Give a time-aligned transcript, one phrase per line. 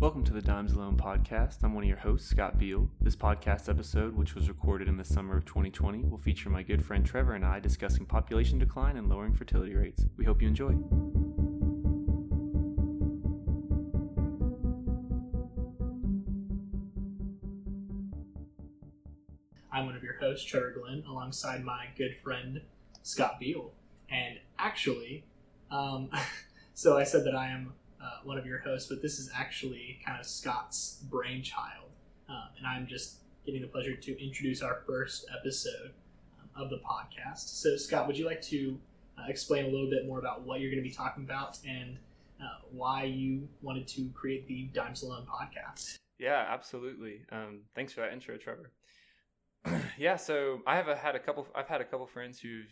[0.00, 1.62] Welcome to the Dimes Alone podcast.
[1.62, 2.90] I'm one of your hosts, Scott Beal.
[3.00, 6.82] This podcast episode, which was recorded in the summer of 2020, will feature my good
[6.84, 10.06] friend Trevor and I discussing population decline and lowering fertility rates.
[10.16, 10.74] We hope you enjoy.
[19.72, 22.62] I'm one of your hosts, Trevor Glenn, alongside my good friend
[23.02, 23.72] Scott Beal.
[24.10, 25.24] And actually,
[25.70, 26.10] um,
[26.74, 30.00] so I said that I am uh, one of your hosts, but this is actually
[30.04, 31.90] kind of Scott's brainchild.
[32.28, 35.92] Um, and I'm just getting the pleasure to introduce our first episode
[36.40, 37.60] um, of the podcast.
[37.60, 38.78] So, Scott, would you like to
[39.18, 41.96] uh, explain a little bit more about what you're going to be talking about and
[42.40, 45.96] uh, why you wanted to create the Dimes Alone podcast?
[46.18, 47.22] Yeah, absolutely.
[47.32, 48.70] Um, thanks for that intro, Trevor.
[49.98, 51.46] yeah, so I have a, had a couple.
[51.54, 52.66] I've had a couple friends who've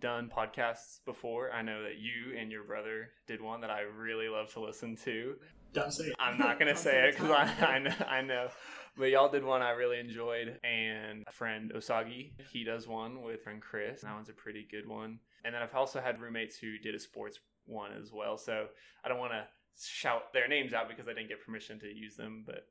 [0.00, 1.52] done podcasts before.
[1.52, 4.96] I know that you and your brother did one that I really love to listen
[5.04, 5.34] to.
[5.72, 6.16] Don't say it.
[6.18, 8.48] I'm not gonna Don't say it because I, I know, I know,
[8.96, 13.42] but y'all did one I really enjoyed, and a friend Osagi he does one with
[13.42, 14.02] friend Chris.
[14.02, 15.18] That one's a pretty good one.
[15.44, 18.36] And then I've also had roommates who did a sports one as well.
[18.38, 18.66] So
[19.04, 19.46] I don't want to
[19.80, 22.66] shout their names out because I didn't get permission to use them, but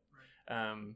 [0.54, 0.96] um,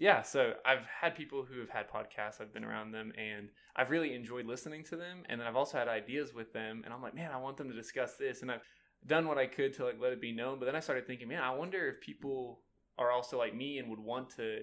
[0.00, 3.90] yeah, so I've had people who have had podcasts, I've been around them, and I've
[3.90, 5.24] really enjoyed listening to them.
[5.28, 7.68] And then I've also had ideas with them, and I'm like, man, I want them
[7.68, 8.40] to discuss this.
[8.40, 8.62] And I've
[9.06, 10.58] done what I could to like let it be known.
[10.58, 12.62] But then I started thinking, man, I wonder if people
[12.98, 14.60] are also like me and would want to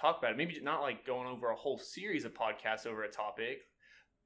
[0.00, 0.36] talk about it.
[0.36, 3.62] Maybe not like going over a whole series of podcasts over a topic,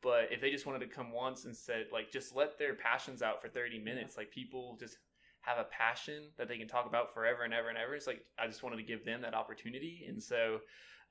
[0.03, 3.23] but if they just wanted to come once and said like just let their passions
[3.23, 4.98] out for 30 minutes, like people just
[5.42, 7.94] have a passion that they can talk about forever and ever and ever.
[7.94, 10.58] It's like I just wanted to give them that opportunity, and so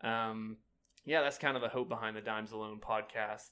[0.01, 0.57] um,
[1.05, 3.49] yeah, that's kind of the hope behind the Dimes Alone podcast.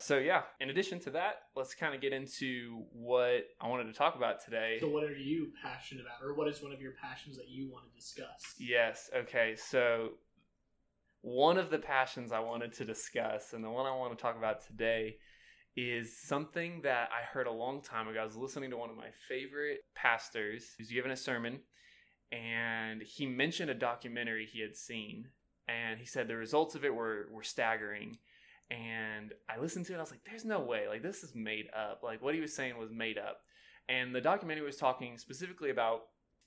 [0.00, 3.92] So yeah, in addition to that, let's kind of get into what I wanted to
[3.92, 4.78] talk about today.
[4.80, 7.70] So, what are you passionate about, or what is one of your passions that you
[7.70, 8.54] want to discuss?
[8.58, 9.08] Yes.
[9.14, 9.54] Okay.
[9.56, 10.10] So
[11.22, 14.36] one of the passions I wanted to discuss, and the one I want to talk
[14.36, 15.16] about today,
[15.76, 18.20] is something that I heard a long time ago.
[18.20, 21.60] I was listening to one of my favorite pastors who's giving a sermon,
[22.30, 25.28] and he mentioned a documentary he had seen,
[25.66, 28.18] and he said the results of it were were staggering.
[28.70, 30.88] And I listened to it, I was like, "There's no way!
[30.88, 32.02] Like this is made up.
[32.02, 33.40] Like what he was saying was made up."
[33.88, 36.02] And the documentary was talking specifically about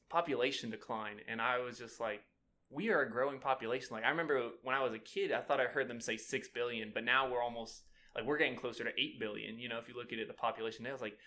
[0.09, 2.21] population decline, and I was just like,
[2.69, 5.59] "We are a growing population." Like I remember when I was a kid, I thought
[5.59, 7.83] I heard them say six billion, but now we're almost
[8.17, 9.59] like we're getting closer to eight billion.
[9.59, 11.17] You know, if you look at it, the population now is like,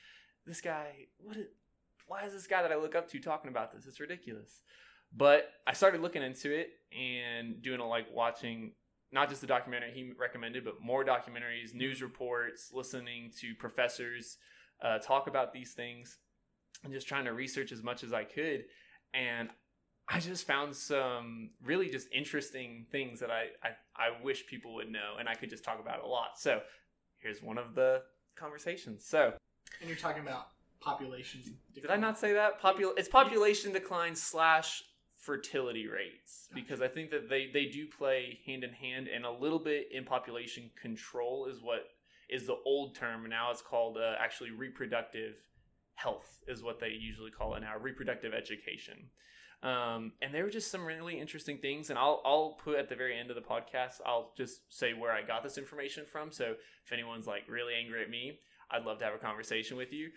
[0.46, 1.36] this guy, what?
[1.36, 1.46] Is,
[2.06, 3.86] why is this guy that I look up to talking about this?
[3.86, 4.62] It's ridiculous.
[5.16, 8.72] But I started looking into it and doing a like watching
[9.12, 14.38] not just the documentary he recommended, but more documentaries, news reports, listening to professors
[14.82, 16.18] uh, talk about these things,
[16.84, 18.64] and just trying to research as much as I could.
[19.12, 19.50] And
[20.12, 24.90] I just found some really just interesting things that I, I, I wish people would
[24.90, 26.30] know, and I could just talk about a lot.
[26.36, 26.60] So
[27.18, 28.02] here's one of the
[28.34, 29.04] conversations.
[29.04, 29.32] So,
[29.80, 30.48] and you're talking about
[30.80, 31.40] population.
[31.74, 31.82] Decline.
[31.82, 32.60] Did I not say that?
[32.60, 34.82] Popul- it's population decline slash
[35.20, 39.30] fertility rates because I think that they they do play hand in hand, and a
[39.30, 41.84] little bit in population control is what
[42.28, 43.28] is the old term.
[43.28, 45.34] Now it's called uh, actually reproductive
[45.94, 49.10] health is what they usually call it now, reproductive education.
[49.62, 52.96] Um, and there were just some really interesting things, and I'll I'll put at the
[52.96, 54.00] very end of the podcast.
[54.06, 56.32] I'll just say where I got this information from.
[56.32, 56.54] So
[56.84, 58.38] if anyone's like really angry at me,
[58.70, 60.10] I'd love to have a conversation with you.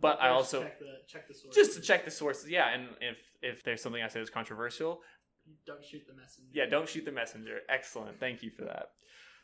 [0.00, 1.54] But I also check the, check the source.
[1.54, 2.74] just to check the sources, yeah.
[2.74, 5.00] And if if there's something I say is controversial,
[5.66, 6.50] don't shoot the messenger.
[6.52, 7.60] yeah, don't shoot the messenger.
[7.68, 8.88] Excellent, thank you for that.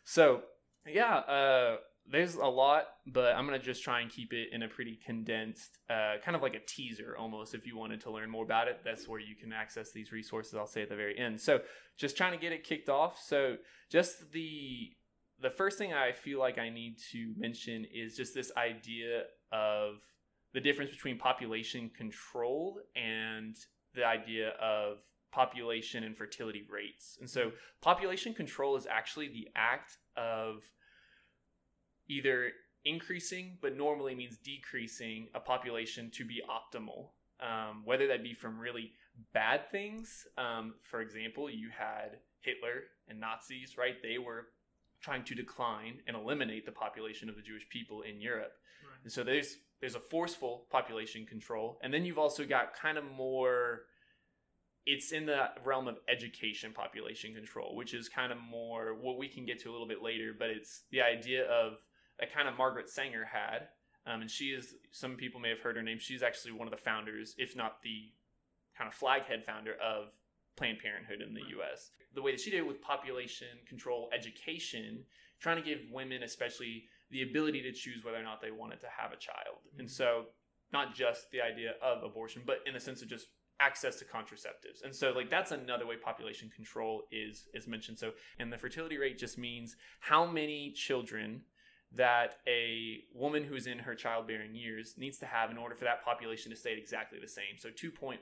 [0.04, 0.42] So
[0.86, 1.76] yeah, uh,
[2.10, 5.78] there's a lot, but I'm gonna just try and keep it in a pretty condensed,
[5.91, 7.54] uh, kind of like a teaser almost.
[7.54, 10.54] If you wanted to learn more about it, that's where you can access these resources.
[10.54, 11.41] I'll say at the very end.
[11.41, 11.60] So
[11.97, 13.20] just trying to get it kicked off.
[13.22, 13.56] So
[13.91, 14.92] just the
[15.41, 19.97] the first thing I feel like I need to mention is just this idea of
[20.52, 23.54] the difference between population control and
[23.94, 24.98] the idea of
[25.30, 27.18] population and fertility rates.
[27.21, 27.53] And so
[27.83, 30.65] population control is actually the act of
[32.09, 32.53] either
[32.84, 37.10] increasing, but normally means decreasing a population to be optimal.
[37.41, 38.93] Um, whether that be from really
[39.33, 40.27] bad things.
[40.37, 43.95] Um, for example, you had Hitler and Nazis, right?
[44.03, 44.47] They were
[45.01, 48.53] trying to decline and eliminate the population of the Jewish people in Europe.
[48.83, 48.99] Right.
[49.05, 53.05] And so there's there's a forceful population control, and then you've also got kind of
[53.05, 53.83] more.
[54.87, 59.28] It's in the realm of education population control, which is kind of more what we
[59.28, 60.34] can get to a little bit later.
[60.37, 61.75] But it's the idea of
[62.20, 63.68] that kind of Margaret Sanger had
[64.06, 65.98] Um, and she is, some people may have heard her name.
[65.98, 68.10] She's actually one of the founders, if not the
[68.76, 70.12] kind of flaghead founder of
[70.56, 71.91] Planned Parenthood in the US.
[72.15, 75.04] The way that she did it with population control education,
[75.41, 78.86] trying to give women, especially, the ability to choose whether or not they wanted to
[78.97, 79.60] have a child.
[79.68, 79.80] Mm-hmm.
[79.80, 80.24] And so,
[80.72, 83.28] not just the idea of abortion, but in the sense of just
[83.60, 84.84] access to contraceptives.
[84.84, 87.98] And so like that's another way population control is is mentioned.
[87.98, 91.42] So and the fertility rate just means how many children
[91.94, 96.04] that a woman who's in her childbearing years needs to have in order for that
[96.04, 97.56] population to stay exactly the same.
[97.56, 98.18] So 2.1,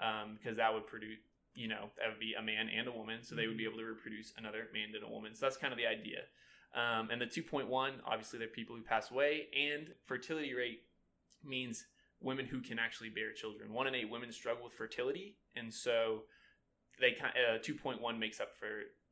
[0.00, 1.18] um, because that would produce,
[1.54, 3.22] you know, that would be a man and a woman.
[3.22, 3.74] So they would be mm-hmm.
[3.74, 5.34] able to reproduce another man and a woman.
[5.34, 6.20] So that's kind of the idea.
[6.74, 7.68] Um, and the 2.1,
[8.04, 9.46] obviously, they're people who pass away.
[9.56, 10.82] And fertility rate
[11.42, 11.86] means
[12.20, 13.72] women who can actually bear children.
[13.72, 15.36] One in eight women struggle with fertility.
[15.56, 16.22] And so
[17.00, 18.66] they kind uh, 2.1 makes up for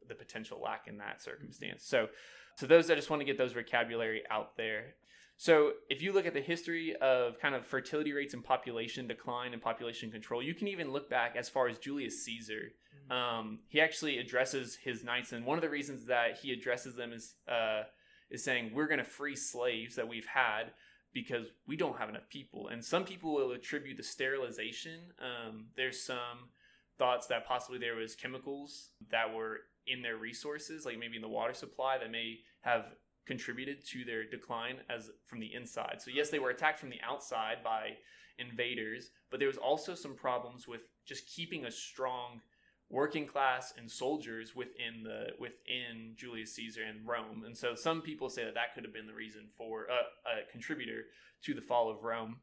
[0.09, 1.85] the potential lack in that circumstance.
[1.85, 2.09] So
[2.57, 4.95] so those I just want to get those vocabulary out there.
[5.37, 9.53] So if you look at the history of kind of fertility rates and population decline
[9.53, 12.73] and population control, you can even look back as far as Julius Caesar.
[13.11, 13.13] Mm-hmm.
[13.13, 17.13] Um, he actually addresses his knights, and one of the reasons that he addresses them
[17.13, 17.85] is uh,
[18.31, 20.73] is saying we're going to free slaves that we've had
[21.13, 22.69] because we don't have enough people.
[22.69, 25.01] And some people will attribute the sterilization.
[25.21, 26.51] Um, there's some
[26.99, 31.29] thoughts that possibly there was chemicals that were in their resources, like maybe in the
[31.29, 32.87] water supply, that may have
[33.27, 35.97] contributed to their decline as from the inside.
[36.01, 37.97] So yes, they were attacked from the outside by
[38.39, 42.41] invaders, but there was also some problems with just keeping a strong
[42.91, 47.43] working class and soldiers within the within Julius Caesar and Rome.
[47.47, 50.51] And so some people say that that could have been the reason for uh, a
[50.51, 51.05] contributor
[51.45, 52.37] to the fall of Rome.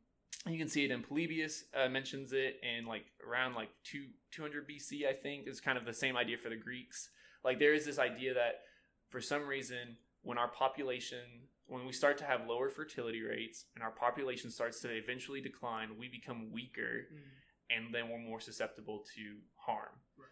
[0.47, 4.67] You can see it in Polybius uh, mentions it in like around like two, 200
[4.67, 7.09] BC, I think, is kind of the same idea for the Greeks.
[7.43, 8.61] Like there is this idea that
[9.09, 13.83] for some reason, when our population, when we start to have lower fertility rates and
[13.83, 17.75] our population starts to eventually decline, we become weaker mm.
[17.75, 19.95] and then we're more susceptible to harm.
[20.17, 20.27] Right.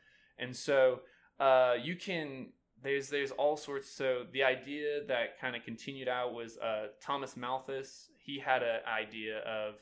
[0.46, 1.02] And so
[1.40, 2.48] uh, you can
[2.84, 3.90] there's there's all sorts.
[3.90, 8.10] So the idea that kind of continued out was uh, Thomas Malthus.
[8.18, 9.76] He had an idea of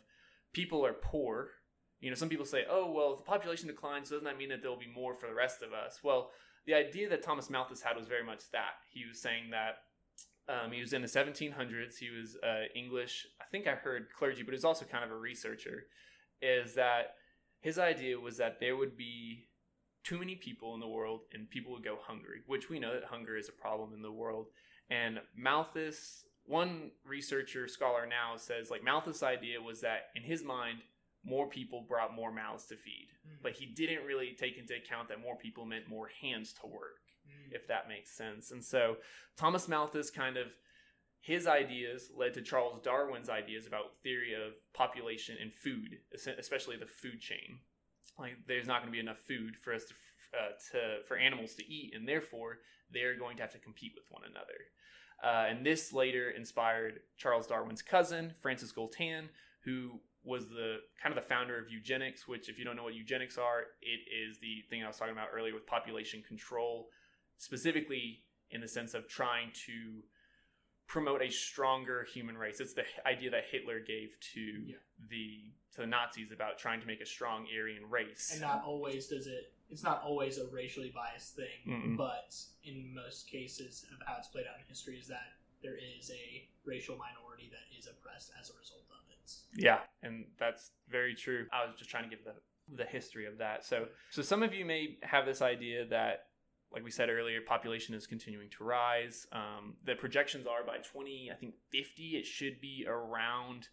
[0.54, 1.50] people are poor.
[2.00, 4.62] You know, some people say, "Oh, well, if the population declines, doesn't that mean that
[4.62, 6.32] there'll be more for the rest of us?" Well,
[6.66, 9.78] the idea that Thomas Malthus had was very much that he was saying that
[10.48, 11.98] um, he was in the 1700s.
[11.98, 13.26] He was uh, English.
[13.42, 15.86] I think I heard clergy, but he was also kind of a researcher.
[16.42, 17.16] Is that
[17.62, 19.48] his idea was that there would be
[20.04, 23.06] too many people in the world and people would go hungry, which we know that
[23.06, 24.48] hunger is a problem in the world.
[24.90, 30.80] And Malthus, one researcher scholar now says like Malthus' idea was that in his mind
[31.26, 33.08] more people brought more mouths to feed.
[33.28, 33.38] Mm.
[33.42, 37.02] But he didn't really take into account that more people meant more hands to work,
[37.28, 37.54] mm.
[37.54, 38.52] if that makes sense.
[38.52, 38.98] And so
[39.36, 40.48] Thomas Malthus kind of
[41.26, 45.98] his ideas led to Charles Darwin's ideas about theory of population and food,
[46.38, 47.60] especially the food chain.
[48.20, 49.94] Like there's not going to be enough food for us to,
[50.38, 52.60] uh, to for animals to eat, and therefore
[52.92, 54.70] they're going to have to compete with one another.
[55.24, 59.30] Uh, and this later inspired Charles Darwin's cousin, Francis Galton,
[59.64, 62.96] who was the kind of the founder of eugenics, which, if you don't know what
[62.96, 66.90] eugenics are, it is the thing I was talking about earlier with population control,
[67.38, 70.04] specifically in the sense of trying to
[70.88, 72.60] promote a stronger human race.
[72.60, 74.76] It's the idea that Hitler gave to yeah.
[75.10, 78.30] the to the Nazis about trying to make a strong Aryan race.
[78.32, 79.52] And not always does it.
[79.70, 81.98] It's not always a racially biased thing, Mm-mm.
[81.98, 86.12] but in most cases of how it's played out in history, is that there is
[86.12, 88.65] a racial minority that is oppressed as a result.
[89.56, 91.46] Yeah, and that's very true.
[91.54, 92.34] I was just trying to give the
[92.76, 93.64] the history of that.
[93.66, 96.26] So so some of you may have this idea that
[96.72, 99.26] like we said earlier, population is continuing to rise.
[99.32, 103.70] Um, the projections are by 20, I think 50, it should be around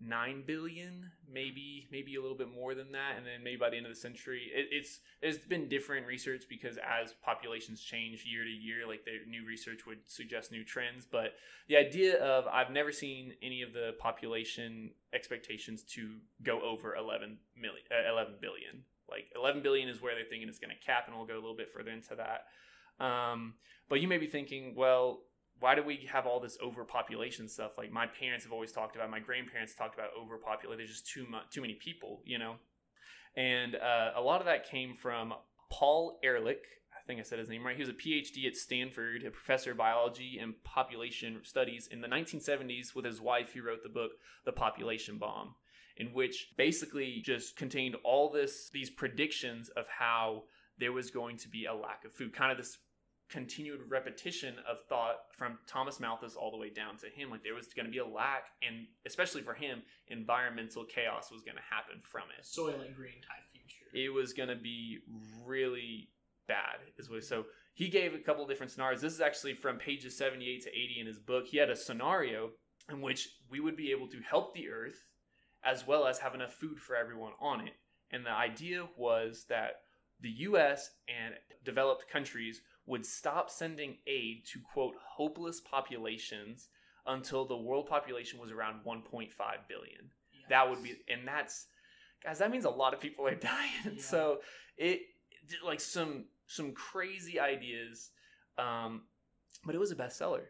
[0.00, 3.76] 9 billion maybe maybe a little bit more than that and then maybe by the
[3.76, 4.50] end of the century.
[4.54, 9.28] It, it's there's been different research because as populations change year to year like the
[9.28, 11.34] new research would suggest new trends but
[11.68, 17.38] the idea of i've never seen any of the population expectations to go over 11
[17.56, 18.82] million uh, 11 billion.
[19.08, 21.42] Like 11 billion is where they're thinking it's going to cap and we'll go a
[21.42, 22.46] little bit further into that.
[23.04, 23.54] Um,
[23.88, 25.20] but you may be thinking well
[25.60, 27.72] why do we have all this overpopulation stuff?
[27.78, 30.78] Like my parents have always talked about, my grandparents talked about overpopulation.
[30.78, 32.56] There's just too much, too many people, you know.
[33.36, 35.34] And uh, a lot of that came from
[35.70, 36.64] Paul Ehrlich.
[36.92, 37.76] I think I said his name right.
[37.76, 41.88] He was a PhD at Stanford, a professor of biology and population studies.
[41.90, 44.12] In the 1970s, with his wife, he wrote the book
[44.44, 45.54] *The Population Bomb*,
[45.96, 50.44] in which basically just contained all this these predictions of how
[50.78, 52.34] there was going to be a lack of food.
[52.34, 52.78] Kind of this
[53.28, 57.30] continued repetition of thought from Thomas Malthus all the way down to him.
[57.30, 61.42] Like there was going to be a lack, and especially for him, environmental chaos was
[61.42, 62.44] going to happen from it.
[62.44, 63.86] Soylent Green type future.
[63.92, 64.98] It was going to be
[65.44, 66.08] really
[66.46, 66.78] bad.
[66.98, 69.00] Is what so he gave a couple different scenarios.
[69.00, 71.46] This is actually from pages 78 to 80 in his book.
[71.46, 72.50] He had a scenario
[72.90, 75.04] in which we would be able to help the earth
[75.64, 77.74] as well as have enough food for everyone on it.
[78.10, 79.80] And the idea was that
[80.20, 86.68] the US and developed countries would stop sending aid to quote hopeless populations
[87.06, 89.30] until the world population was around 1.5
[89.68, 90.10] billion.
[90.32, 90.44] Yes.
[90.48, 91.66] That would be and that's
[92.22, 93.70] guys that means a lot of people are dying.
[93.84, 94.02] Yeah.
[94.02, 94.40] So
[94.76, 95.02] it
[95.64, 98.10] like some some crazy ideas
[98.58, 99.02] um
[99.64, 100.42] but it was a bestseller.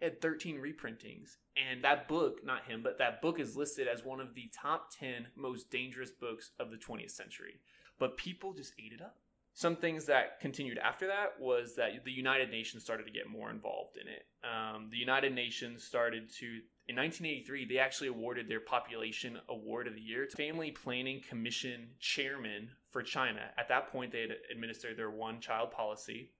[0.00, 1.36] It had 13 reprintings.
[1.56, 4.90] And that book, not him, but that book is listed as one of the top
[4.98, 7.60] 10 most dangerous books of the 20th century.
[7.98, 9.16] But people just ate it up.
[9.56, 13.50] Some things that continued after that was that the United Nations started to get more
[13.50, 14.26] involved in it.
[14.44, 16.46] Um, the United Nations started to,
[16.88, 21.90] in 1983, they actually awarded their Population Award of the Year to Family Planning Commission
[22.00, 23.42] chairman for China.
[23.56, 26.32] At that point, they had administered their one child policy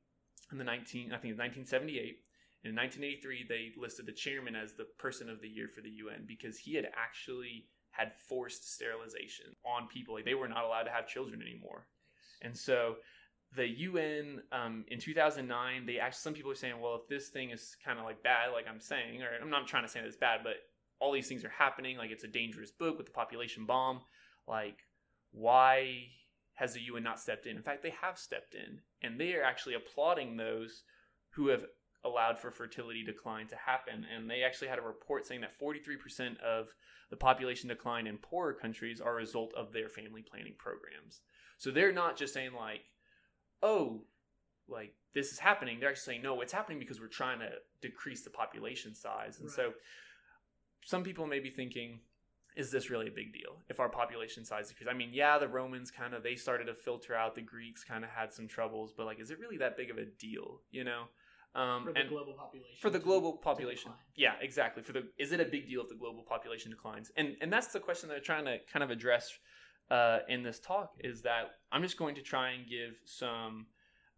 [0.51, 2.19] in the 19, I think it was 1978.
[2.65, 6.25] In 1983, they listed the chairman as the person of the year for the UN
[6.27, 10.15] because he had actually had forced sterilization on people.
[10.15, 11.87] Like they were not allowed to have children anymore.
[12.43, 12.97] And so
[13.55, 17.51] the UN um, in 2009, they actually, some people are saying, well, if this thing
[17.51, 20.07] is kind of like bad, like I'm saying, or I'm not trying to say that
[20.07, 20.55] it's bad, but
[21.01, 24.01] all these things are happening, like it's a dangerous book with the population bomb,
[24.49, 24.79] like
[25.33, 26.07] why
[26.55, 27.57] has the UN not stepped in?
[27.57, 30.83] In fact, they have stepped in, and they are actually applauding those
[31.31, 31.65] who have
[32.05, 34.07] allowed for fertility decline to happen.
[34.15, 36.69] And they actually had a report saying that 43% of
[37.11, 41.21] the population decline in poorer countries are a result of their family planning programs.
[41.65, 42.83] So they're not just saying, like,
[43.63, 44.03] oh,
[44.69, 45.81] like this is happening.
[45.81, 47.49] They're actually saying, no, it's happening because we're trying to
[47.81, 49.39] decrease the population size.
[49.41, 49.57] And Right.
[49.57, 49.73] so
[50.85, 52.01] some people may be thinking,
[52.55, 54.93] is this really a big deal if our population size decreases?
[54.93, 57.35] I mean, yeah, the Romans kind of they started to filter out.
[57.35, 59.97] The Greeks kind of had some troubles, but like, is it really that big of
[59.97, 60.61] a deal?
[60.71, 61.05] You know,
[61.55, 62.77] um, for the and global population.
[62.79, 64.83] for the to- global population, yeah, exactly.
[64.83, 67.11] For the is it a big deal if the global population declines?
[67.17, 69.33] And and that's the question I'm trying to kind of address
[69.91, 73.67] uh, in this talk is that I'm just going to try and give some.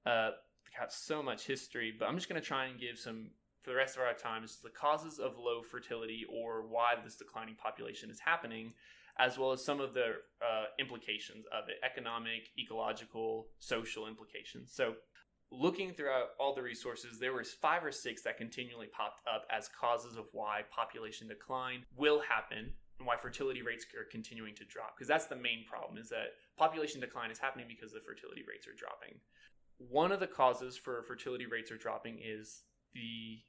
[0.04, 0.30] Uh,
[0.78, 3.30] got so much history, but I'm just going to try and give some
[3.66, 7.16] for the rest of our time is the causes of low fertility or why this
[7.16, 8.72] declining population is happening,
[9.18, 14.72] as well as some of the uh, implications of it economic, ecological, social implications.
[14.72, 14.94] So,
[15.50, 19.68] looking throughout all the resources, there was five or six that continually popped up as
[19.68, 24.96] causes of why population decline will happen and why fertility rates are continuing to drop.
[24.96, 28.66] Because that's the main problem is that population decline is happening because the fertility rates
[28.66, 29.20] are dropping.
[29.78, 32.62] One of the causes for fertility rates are dropping is
[32.94, 33.40] the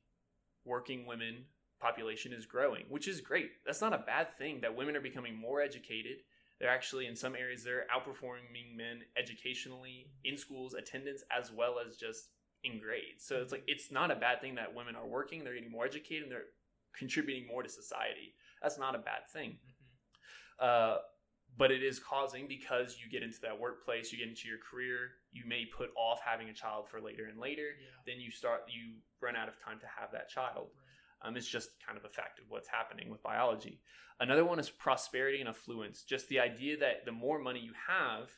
[0.66, 1.46] working women
[1.80, 3.51] population is growing, which is great.
[3.66, 6.18] That's not a bad thing that women are becoming more educated.
[6.60, 11.96] They're actually in some areas they're outperforming men educationally in schools, attendance as well as
[11.96, 12.30] just
[12.63, 13.25] in grades.
[13.25, 15.86] So it's like it's not a bad thing that women are working, they're getting more
[15.86, 16.50] educated, and they're
[16.98, 18.34] contributing more to society.
[18.62, 19.60] That's not a bad thing.
[19.60, 20.66] Mhm.
[20.66, 20.98] Uh,
[21.58, 25.12] but it is causing because you get into that workplace, you get into your career,
[25.32, 27.75] you may put off having a child for later and later.
[27.80, 27.88] Yeah.
[28.06, 30.70] Then you start, you run out of time to have that child.
[30.75, 31.27] Right.
[31.27, 33.82] Um, it's just kind of a fact of what's happening with biology.
[34.20, 36.04] Another one is prosperity and affluence.
[36.04, 38.30] Just the idea that the more money you have,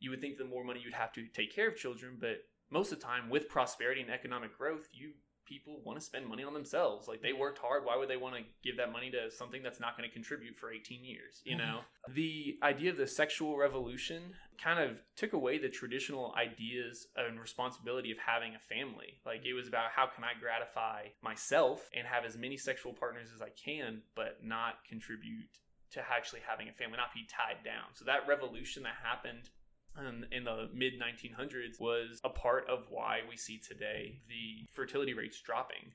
[0.00, 2.38] you would think the more money you'd have to take care of children, but
[2.70, 5.12] most of the time with prosperity and economic growth, you
[5.46, 7.08] people want to spend money on themselves.
[7.08, 9.80] Like they worked hard, why would they want to give that money to something that's
[9.80, 11.66] not going to contribute for 18 years, you mm-hmm.
[11.66, 11.80] know?
[12.14, 14.22] the idea of the sexual revolution
[14.62, 19.18] kind of took away the traditional ideas and responsibility of having a family.
[19.24, 23.28] Like it was about how can I gratify myself and have as many sexual partners
[23.34, 25.50] as I can, but not contribute
[25.92, 27.94] to actually having a family, not be tied down.
[27.94, 29.50] So that revolution that happened
[29.98, 35.14] um, in the mid 1900s was a part of why we see today the fertility
[35.14, 35.92] rates dropping.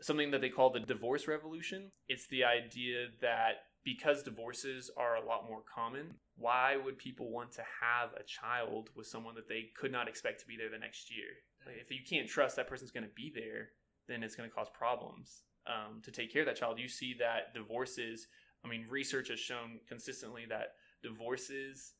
[0.00, 1.90] Something that they call the divorce revolution.
[2.08, 7.52] It's the idea that because divorces are a lot more common, why would people want
[7.52, 10.78] to have a child with someone that they could not expect to be there the
[10.78, 11.26] next year?
[11.66, 13.70] Like, if you can't trust that person's going to be there,
[14.06, 16.78] then it's going to cause problems um, to take care of that child.
[16.78, 18.28] You see that divorces,
[18.64, 21.94] I mean, research has shown consistently that divorces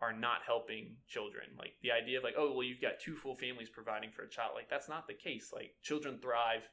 [0.00, 1.46] are not helping children.
[1.58, 4.28] Like the idea of like, oh, well, you've got two full families providing for a
[4.28, 4.52] child.
[4.54, 5.50] Like that's not the case.
[5.52, 6.68] Like children thrive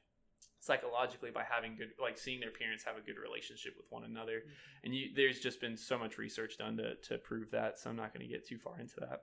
[0.59, 4.39] psychologically by having good, like seeing their parents have a good relationship with one another.
[4.39, 4.85] Mm-hmm.
[4.85, 7.79] And you, there's just been so much research done to, to prove that.
[7.79, 9.21] So I'm not going to get too far into that.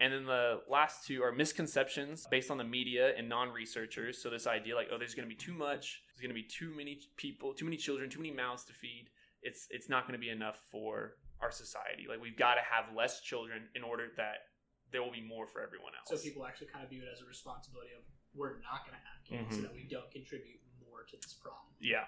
[0.00, 4.22] And then the last two are misconceptions based on the media and non researchers.
[4.22, 6.46] So, this idea like, oh, there's going to be too much, there's going to be
[6.46, 9.06] too many people, too many children, too many mouths to feed.
[9.42, 12.06] It's, it's not going to be enough for our society.
[12.08, 14.48] Like, we've got to have less children in order that
[14.92, 16.08] there will be more for everyone else.
[16.08, 18.02] So people actually kind of view it as a responsibility of
[18.34, 19.64] we're not going to have kids so Mhm.
[19.66, 21.74] that we don't contribute more to this problem.
[21.80, 22.06] Yeah.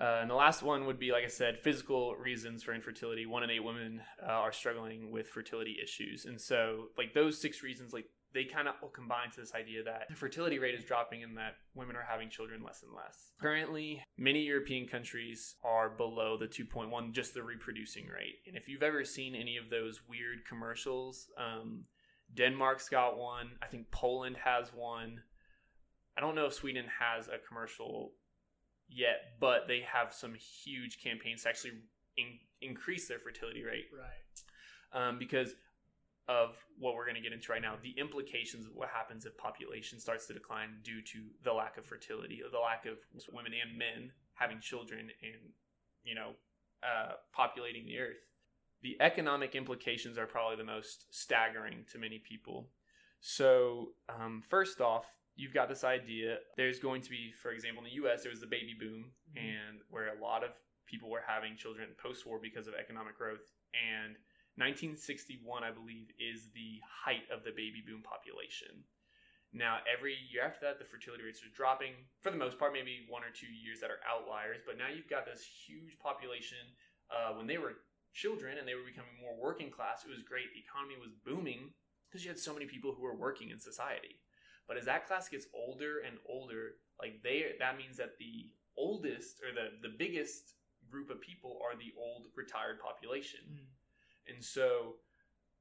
[0.00, 3.26] Uh, and the last one would be, like I said, physical reasons for infertility.
[3.26, 7.62] One in eight women uh, are struggling with fertility issues, and so like those six
[7.62, 10.84] reasons, like they kind of all combine to this idea that the fertility rate is
[10.84, 13.30] dropping and that women are having children less and less.
[13.40, 18.40] Currently, many European countries are below the 2.1, just the reproducing rate.
[18.46, 21.84] And if you've ever seen any of those weird commercials, um,
[22.34, 23.52] Denmark's got one.
[23.62, 25.22] I think Poland has one.
[26.16, 28.14] I don't know if Sweden has a commercial
[28.88, 31.72] yet, but they have some huge campaigns to actually
[32.16, 34.98] in- increase their fertility rate Right.
[35.08, 35.54] um, because
[36.28, 39.36] of what we're going to get into right now the implications of what happens if
[39.36, 42.96] population starts to decline due to the lack of fertility or the lack of
[43.32, 45.52] women and men having children and
[46.02, 46.30] you know
[46.82, 48.24] uh, populating the earth.
[48.82, 52.68] The economic implications are probably the most staggering to many people.
[53.20, 56.38] So um, first off you've got this idea.
[56.56, 59.38] There's going to be for example in the us there was the baby boom Mhm.
[59.38, 60.50] and where a lot of
[60.86, 64.16] people were having children post-war because of economic growth and
[64.54, 68.86] 1961, I believe, is the height of the baby boom population.
[69.54, 73.06] Now, every year after that, the fertility rates are dropping for the most part, maybe
[73.06, 74.62] one or two years that are outliers.
[74.66, 76.74] But now you've got this huge population.
[77.06, 77.82] Uh, when they were
[78.14, 80.50] children and they were becoming more working class, it was great.
[80.50, 81.70] The economy was booming
[82.10, 84.18] because you had so many people who were working in society.
[84.66, 89.38] But as that class gets older and older, like they, that means that the oldest
[89.42, 90.54] or the the biggest
[90.90, 93.40] group of people are the old retired population.
[93.50, 93.73] Mm.
[94.28, 94.96] And so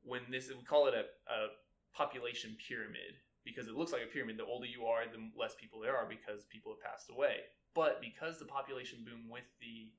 [0.04, 1.48] when this we call it a, a
[1.96, 4.38] population pyramid because it looks like a pyramid.
[4.38, 7.44] The older you are, the less people there are because people have passed away.
[7.76, 9.92] But because the population boom with the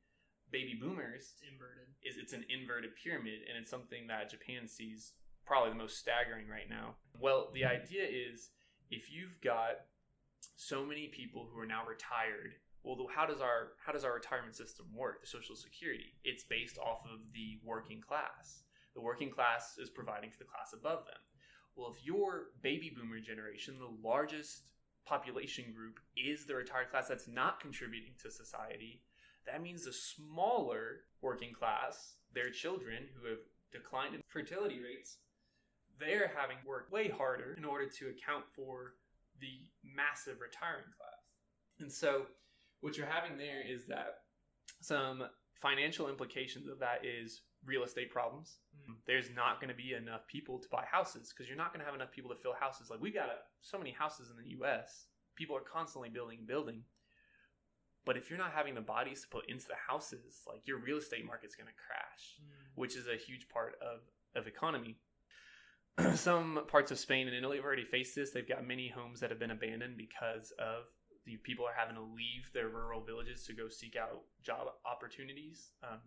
[0.53, 1.89] baby boomers It's inverted.
[2.03, 5.13] is it's an inverted pyramid and it's something that Japan sees
[5.47, 6.95] probably the most staggering right now.
[7.21, 8.51] Well, the idea is
[8.91, 9.91] if you've got
[10.57, 14.55] so many people who are now retired, well, how does our how does our retirement
[14.55, 15.21] system work?
[15.23, 16.15] The Social Security.
[16.23, 18.63] It's based off of the working class.
[18.95, 21.19] The working class is providing for the class above them.
[21.75, 24.65] Well, if your baby boomer generation, the largest
[25.07, 29.03] population group, is the retired class that's not contributing to society,
[29.47, 33.39] that means the smaller working class, their children who have
[33.73, 35.19] declined in fertility rates,
[35.99, 38.95] they're having to work way harder in order to account for
[39.41, 41.25] the massive retiring class.
[41.81, 42.27] And so,
[42.85, 44.17] what you're having there is that
[44.83, 45.23] some
[45.55, 48.59] financial implications of that is real estate problems.
[48.77, 48.97] Mm.
[49.07, 51.87] There's not going to be enough people to buy houses because you're not going to
[51.87, 52.91] have enough people to fill houses.
[52.91, 53.31] Like we got
[53.63, 55.07] so many houses in the U.S.
[55.35, 56.83] People are constantly building and building.
[58.05, 60.99] But if you're not having the bodies to put into the houses, like your real
[60.99, 62.73] estate market's going to crash, Mm.
[62.75, 64.01] which is a huge part of,
[64.39, 64.99] of economy.
[66.17, 68.31] Some parts of Spain and Italy have already faced this.
[68.31, 70.85] They've got many homes that have been abandoned because of
[71.27, 75.71] the people are having to leave their rural villages to go seek out job opportunities.
[75.83, 76.01] Um,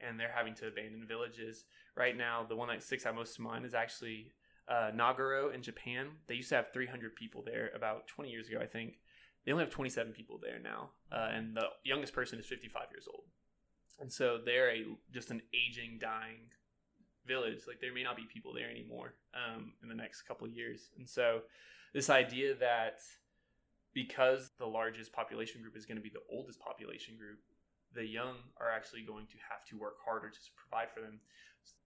[0.00, 1.64] and they're having to abandon villages.
[1.96, 4.32] Right now, the one that sticks out most to mind is actually
[4.68, 6.08] uh, Nagoro in Japan.
[6.26, 8.98] They used to have 300 people there about 20 years ago, I think.
[9.44, 13.08] They only have 27 people there now, uh, and the youngest person is 55 years
[13.12, 13.24] old.
[13.98, 16.50] And so they're a just an aging, dying
[17.26, 17.60] village.
[17.66, 20.90] Like there may not be people there anymore um, in the next couple years.
[20.98, 21.40] And so
[21.94, 22.98] this idea that
[23.94, 27.38] because the largest population group is going to be the oldest population group,
[27.94, 31.20] the young are actually going to have to work harder to provide for them.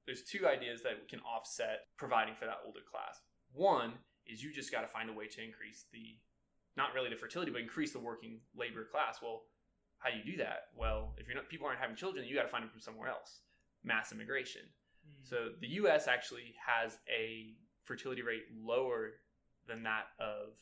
[0.06, 3.20] There's two ideas that can offset providing for that older class.
[3.52, 3.94] One
[4.26, 6.18] is you just got to find a way to increase the,
[6.76, 9.18] not really the fertility, but increase the working labor class.
[9.22, 9.42] Well,
[9.98, 10.74] how do you do that?
[10.76, 13.08] Well, if you're not, people aren't having children, you got to find them from somewhere
[13.08, 13.42] else.
[13.84, 14.62] Mass immigration.
[15.06, 15.28] Mm.
[15.28, 16.08] So the U.S.
[16.08, 19.10] actually has a fertility rate lower
[19.68, 20.58] than that of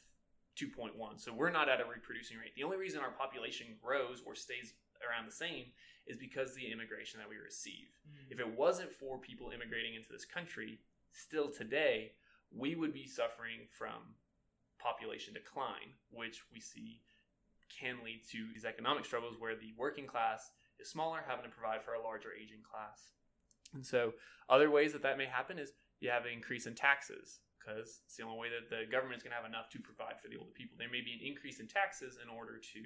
[0.60, 1.20] 2.1.
[1.20, 2.54] So we're not at a reproducing rate.
[2.54, 5.66] The only reason our population grows or stays around the same
[6.06, 7.88] is because the immigration that we receive.
[8.04, 8.32] Mm.
[8.32, 10.80] If it wasn't for people immigrating into this country,
[11.12, 12.12] still today,
[12.54, 14.18] we would be suffering from
[14.78, 17.00] population decline, which we see
[17.68, 21.82] can lead to these economic struggles where the working class is smaller, having to provide
[21.82, 23.12] for a larger aging class.
[23.72, 24.14] And so,
[24.48, 28.16] other ways that that may happen is you have an increase in taxes because it's
[28.16, 30.50] the only way that the government's going to have enough to provide for the older
[30.56, 30.80] people.
[30.80, 32.82] There may be an increase in taxes in order to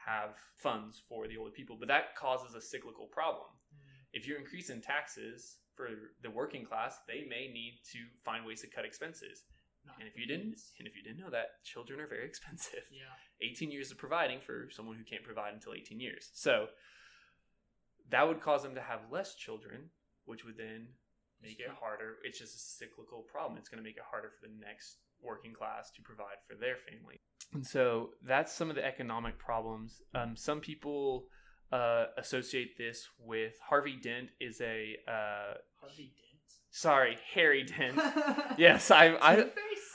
[0.00, 3.52] have funds for the older people, but that causes a cyclical problem.
[3.70, 4.16] Mm.
[4.16, 5.88] if you're increasing taxes for
[6.22, 9.44] the working class, they may need to find ways to cut expenses.
[9.86, 12.84] Not And if you didn't, and if you didn't know that, children are very expensive.
[12.90, 16.30] yeah, 18 years of providing for someone who can't provide until 18 years.
[16.34, 16.68] So
[18.10, 19.90] that would cause them to have less children,
[20.24, 20.88] which would then
[21.42, 22.16] make it harder.
[22.24, 23.58] It's just a cyclical problem.
[23.58, 26.76] It's going to make it harder for the next working class to provide for their
[26.88, 27.16] family.
[27.52, 30.02] And so that's some of the economic problems.
[30.14, 31.24] Um, some people
[31.72, 36.40] uh, associate this with Harvey Dent is a uh, Harvey Dent.
[36.70, 37.98] sorry Harry Dent.
[38.58, 39.46] Yes, I I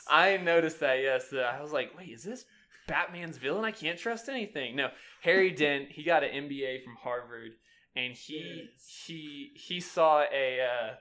[0.10, 0.99] I noticed that.
[1.01, 2.45] Yes, uh, I was like, wait, is this
[2.88, 3.65] Batman's villain?
[3.65, 4.75] I can't trust anything.
[4.75, 4.89] No,
[5.21, 5.91] Harry Dent.
[5.91, 7.51] He got an MBA from Harvard,
[7.95, 9.03] and he Yes.
[9.08, 10.60] he he saw a.
[10.62, 10.93] Uh,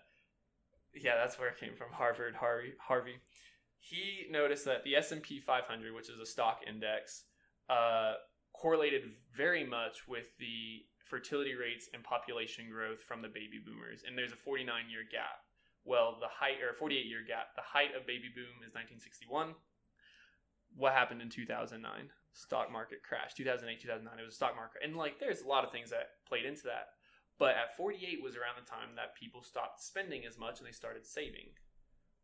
[1.00, 1.88] yeah, that's where it came from.
[1.92, 3.16] Harvard, Harvey, Harvey.
[3.78, 7.24] He noticed that the S and P 500, which is a stock index,
[7.68, 8.14] uh,
[8.52, 9.02] correlated
[9.36, 14.32] very much with the fertility rates and population growth from the baby boomers, and there's
[14.32, 15.44] a 49 year gap.
[15.84, 17.54] Well, the height or 48 year gap.
[17.56, 19.54] The height of baby boom is 1961.
[20.76, 21.84] What happened in 2009?
[22.32, 23.34] Stock market crash.
[23.34, 24.18] 2008, 2009.
[24.18, 26.64] It was a stock market, and like there's a lot of things that played into
[26.64, 26.96] that.
[27.38, 30.72] But at 48 was around the time that people stopped spending as much and they
[30.72, 31.58] started saving.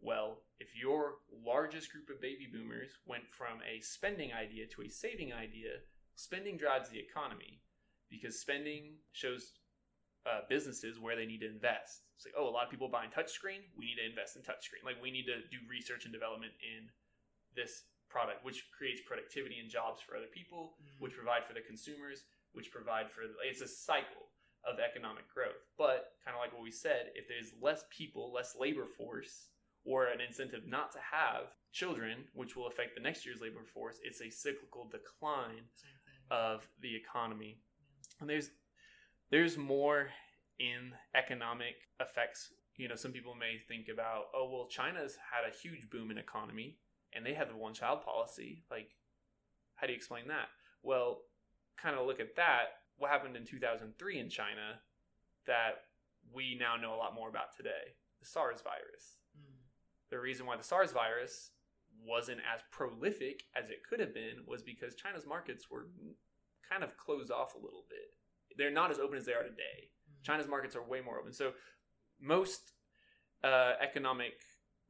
[0.01, 4.89] Well, if your largest group of baby boomers went from a spending idea to a
[4.89, 7.61] saving idea, spending drives the economy
[8.09, 9.53] because spending shows
[10.25, 12.07] uh, businesses where they need to invest.
[12.17, 13.65] It's like, oh, a lot of people are buying touchscreen.
[13.77, 14.85] We need to invest in touchscreen.
[14.85, 16.93] Like, we need to do research and development in
[17.57, 22.25] this product, which creates productivity and jobs for other people, which provide for the consumers,
[22.53, 24.30] which provide for it's a cycle
[24.65, 25.61] of economic growth.
[25.79, 29.49] But kind of like what we said, if there's less people, less labor force,
[29.85, 33.97] or an incentive not to have children, which will affect the next year's labor force,
[34.03, 35.65] it's a cyclical decline
[36.31, 37.59] of the economy.
[38.21, 38.51] And there's
[39.31, 40.09] there's more
[40.59, 42.53] in economic effects.
[42.77, 46.19] You know, some people may think about, oh well, China's had a huge boom in
[46.19, 46.79] economy
[47.15, 48.65] and they have the one child policy.
[48.71, 48.91] Like,
[49.77, 50.49] how do you explain that?
[50.83, 51.19] Well,
[51.81, 52.80] kind of look at that.
[53.01, 54.81] What happened in 2003 in China
[55.47, 55.85] that
[56.35, 57.97] we now know a lot more about today?
[58.21, 59.57] The SARS virus Mm.
[60.11, 61.53] the reason why the SARS virus
[62.03, 65.87] wasn't as prolific as it could have been was because China's markets were
[66.69, 68.15] kind of closed off a little bit.
[68.57, 69.91] They're not as open as they are today.
[70.11, 70.23] Mm.
[70.25, 71.33] China's markets are way more open.
[71.33, 71.55] So
[72.21, 72.73] most
[73.43, 74.35] uh, economic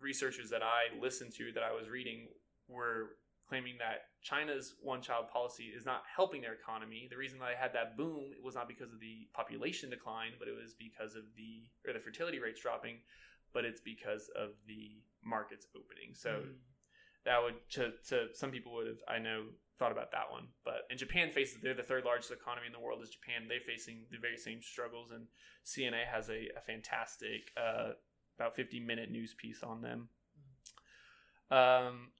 [0.00, 2.28] researchers that I listened to that I was reading
[2.66, 3.16] were
[3.48, 7.08] claiming that China's one-child policy is not helping their economy.
[7.10, 10.46] The reason that I had that boom was not because of the population decline, but
[10.48, 12.98] it was because of the or the fertility rates dropping,
[13.54, 16.14] but it's because of the markets opening.
[16.14, 16.54] So Mm.
[17.24, 19.46] that would to, to some people would have I know
[19.78, 20.48] thought about that one.
[20.64, 23.48] But and Japan faces they're the third largest economy in the world is Japan.
[23.48, 25.28] They're facing the very same struggles and
[25.64, 27.92] CNA has a, a fantastic uh,
[28.38, 30.08] about 50 minute news piece on them.
[31.50, 32.12] Um,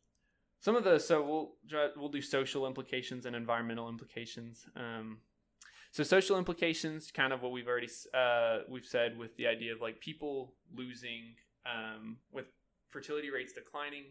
[0.60, 1.52] some of the so we'll
[1.96, 4.66] we'll do social implications and environmental implications.
[4.76, 5.18] Um,
[5.90, 9.80] so social implications, kind of what we've already uh, we've said with the idea of
[9.80, 11.34] like people losing
[11.66, 12.46] um, with
[12.90, 14.04] fertility rates declining,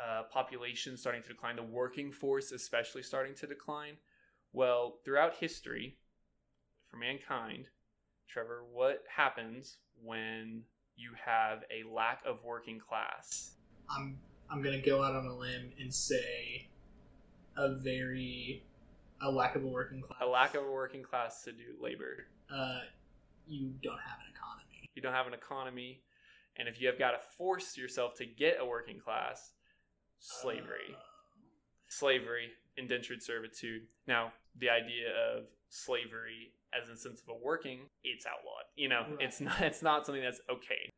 [0.00, 3.94] uh, population starting to decline, the working force especially starting to decline.
[4.52, 5.96] Well, throughout history,
[6.90, 7.68] for mankind,
[8.28, 10.62] Trevor, what happens when
[10.96, 13.52] you have a lack of working class?
[13.90, 14.18] I'm
[14.50, 16.68] I'm gonna go out on a limb and say
[17.56, 18.62] a very
[19.20, 20.18] a lack of a working class.
[20.22, 22.26] A lack of a working class to do labor.
[22.52, 22.80] uh,
[23.46, 24.88] you don't have an economy.
[24.94, 26.02] You don't have an economy,
[26.56, 29.52] and if you have got to force yourself to get a working class,
[30.18, 30.94] slavery.
[30.94, 30.98] Uh,
[31.88, 33.82] slavery, indentured servitude.
[34.06, 38.64] Now, the idea of slavery as a sense of a working, it's outlawed.
[38.76, 39.20] You know, Right.
[39.20, 40.90] it's not it's not something that's okay.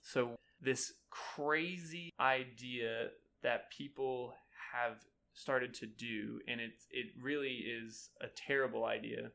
[0.00, 3.08] So this crazy idea
[3.42, 4.34] that people
[4.72, 4.98] have
[5.32, 9.30] started to do, and it it really is a terrible idea.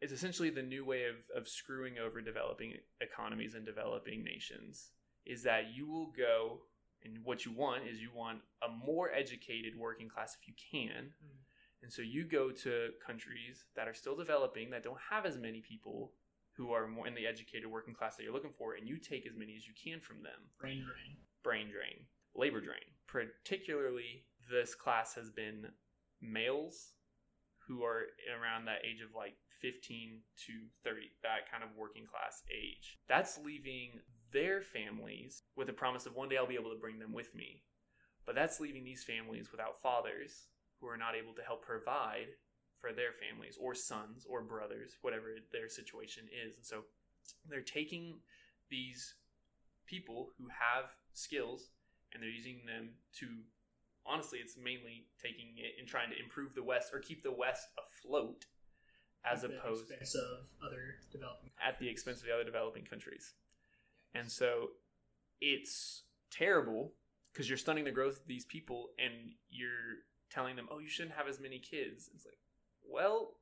[0.00, 4.90] It's essentially the new way of, of screwing over developing economies and developing nations.
[5.26, 6.60] Is that you will go
[7.04, 11.12] and what you want is you want a more educated working class if you can.
[11.24, 11.38] Mm.
[11.82, 15.60] And so you go to countries that are still developing that don't have as many
[15.60, 16.12] people
[16.58, 19.24] who are more in the educated working class that you're looking for, and you take
[19.26, 20.50] as many as you can from them.
[20.58, 21.16] brain drain.
[21.44, 22.98] Brain drain, labor drain.
[23.06, 25.68] Particularly, this class has been
[26.20, 26.94] males
[27.68, 32.42] who are around that age of like 15 to 30, that kind of working class
[32.50, 32.98] age.
[33.08, 34.00] That's leaving
[34.32, 37.34] their families with the promise of one day I'll be able to bring them with
[37.34, 37.62] me.
[38.26, 40.48] But that's leaving these families without fathers
[40.80, 42.34] who are not able to help provide
[42.80, 46.56] for their families or sons or brothers, whatever their situation is.
[46.56, 46.84] And so
[47.48, 48.20] they're taking
[48.70, 49.14] these
[49.86, 51.70] people who have skills
[52.12, 53.26] and they're using them to
[54.06, 57.68] honestly it's mainly taking it and trying to improve the west or keep the west
[57.76, 58.46] afloat
[59.24, 62.84] as At the opposed expense of other developing at the expense of the other developing
[62.84, 63.34] countries.
[64.14, 64.68] And so
[65.40, 66.92] it's terrible
[67.32, 71.16] because you're stunning the growth of these people and you're telling them oh you shouldn't
[71.16, 72.10] have as many kids.
[72.14, 72.38] It's like
[72.90, 73.34] well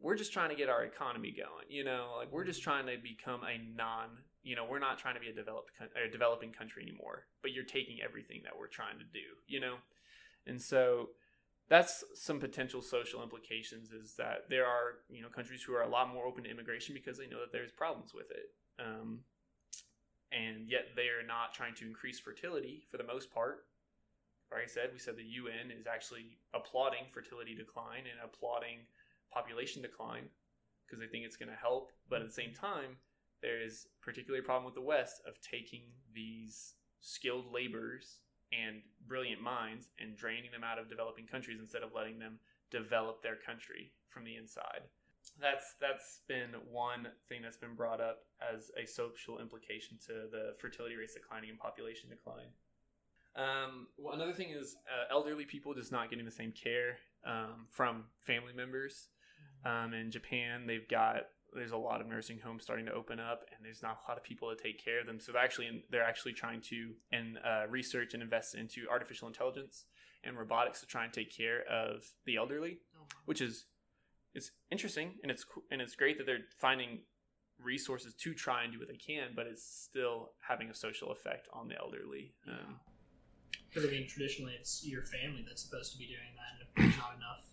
[0.00, 2.14] we're just trying to get our economy going you know?
[2.16, 4.08] Like we're just trying to become a non
[4.42, 7.52] you know we're not trying to be a developed or a developing country anymore but
[7.52, 9.76] you're taking everything that we're trying to do you know?
[10.46, 11.10] And so
[11.68, 15.88] that's some potential social implications is that there are you know countries who are a
[15.88, 18.50] lot more open to immigration because they know that there's problems with it.
[18.78, 19.20] Um,
[20.30, 23.64] and yet they are not trying to increase fertility for the most part
[24.52, 28.86] like i said we said the un is actually applauding fertility decline and applauding
[29.32, 30.28] population decline
[30.86, 31.92] because they think it's going to help.
[32.08, 32.96] But at the same time
[33.40, 35.82] there is particularly a problem with the west of taking
[36.12, 38.18] these skilled laborers
[38.52, 43.22] and brilliant minds and draining them out of developing countries instead of letting them develop
[43.22, 44.82] their country from the inside.
[45.40, 50.54] That's that's been one thing that's been brought up as a social implication to the
[50.58, 52.48] fertility rates declining and population decline
[53.36, 57.66] um, well, another thing is uh, elderly people just not getting the same care um,
[57.70, 59.08] from family members
[59.64, 63.44] um, in Japan, they've got there's a lot of nursing homes starting to open up,
[63.54, 65.18] and there's not a lot of people to take care of them.
[65.18, 69.84] So they're actually they're actually trying to and uh, research and invest into artificial intelligence
[70.24, 73.66] and robotics to try and take care of the elderly, Oh, which is
[74.34, 77.00] it's interesting and it's and it's great that they're finding
[77.60, 81.48] resources to try and do what they can, but it's still having a social effect
[81.52, 82.34] on the elderly.
[82.46, 82.76] Um,
[83.68, 86.74] Because I mean, traditionally, it's your family that's supposed to be doing that, and if
[86.74, 87.44] there's not enough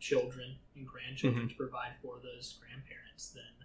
[0.00, 1.50] children and grandchildren Mhm.
[1.50, 3.64] to provide for those grandparents, then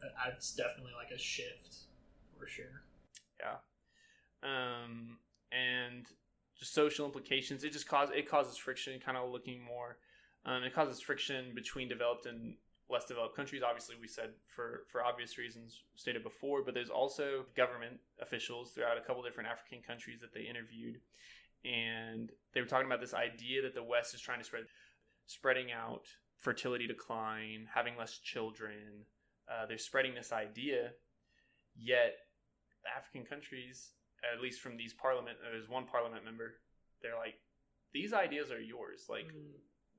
[0.00, 1.86] that- that's definitely like a shift
[2.38, 2.82] for sure.
[3.40, 3.60] Yeah,
[4.42, 6.06] um, and
[6.54, 7.64] just social implications.
[7.64, 9.98] It just cause it causes friction, kind of looking more.
[10.44, 12.58] Um, it causes friction between developed and
[12.90, 13.62] less developed countries.
[13.64, 18.96] Obviously, we said for for obvious reasons stated before, but there's also government officials throughout
[18.98, 21.00] a couple different African countries that they interviewed,
[21.64, 24.64] and they were talking about this idea that the West is trying to spread,
[25.26, 26.06] spreading out
[26.38, 29.04] fertility decline, having less children.
[29.50, 30.90] Uh, they're spreading this idea,
[31.76, 32.14] yet
[32.96, 33.92] African countries
[34.32, 36.54] at least from these parliament there's one parliament member
[37.02, 37.34] they're like
[37.92, 39.52] these ideas are yours like Mm.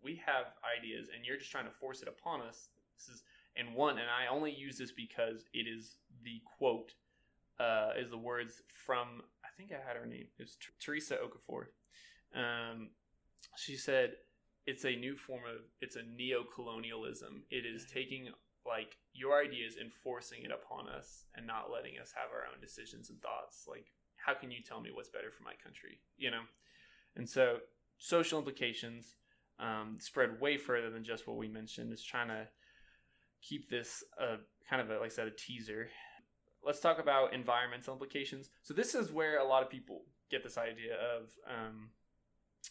[0.04, 0.48] we have
[0.78, 3.24] ideas and you're just trying to force it upon us this is
[3.56, 6.94] and one and i only use this because it is the quote
[7.60, 11.18] uh, is the words from i think i had her name it was Ter- Theresa
[11.18, 11.66] Okafor.
[12.36, 12.90] Um,
[13.58, 14.14] she said
[14.66, 17.44] it's a new form of it's a neo-colonialism.
[17.50, 18.30] It is taking
[18.66, 22.62] like your ideas and forcing it upon us and not letting us have our own
[22.62, 23.66] decisions and thoughts.
[23.68, 26.00] Like how can you tell me what's better for my country?
[26.18, 26.44] You know?
[27.16, 27.58] And so
[27.98, 29.16] social implications
[29.60, 31.92] um, spread way further than just what we mentioned.
[31.92, 32.48] Is trying to
[33.42, 34.38] keep this uh,
[34.70, 35.90] kind of a, like i said a teaser
[36.64, 40.58] let's talk about environmental implications so this is where a lot of people get this
[40.58, 41.90] idea of um,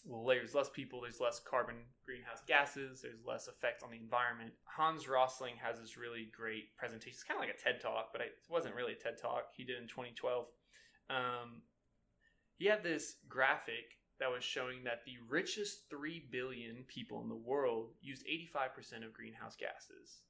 [0.04, 4.52] well, there's less people, there's less carbon greenhouse gases, there's less effect on the environment.
[4.64, 7.14] Hans Rosling has this really great presentation.
[7.14, 9.52] It's kind of like a TED talk, but it wasn't really a TED talk.
[9.57, 10.46] He did in 2012.
[11.11, 11.62] Um,
[12.57, 17.37] he had this graphic that was showing that the richest 3 billion people in the
[17.37, 20.22] world used 85% of greenhouse gases.